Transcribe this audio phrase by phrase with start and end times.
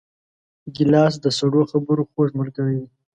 [0.75, 2.87] ګیلاس د سړو خبرو خوږ ملګری دی.